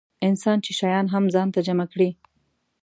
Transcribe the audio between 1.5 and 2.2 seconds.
ته جمع کړي.